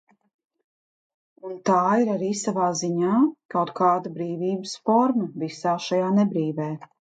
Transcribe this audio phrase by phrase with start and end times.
[1.49, 3.19] Un tā ir arī savā ziņā
[3.57, 6.71] kaut kāda brīvības forma visā šajā nebrīvē.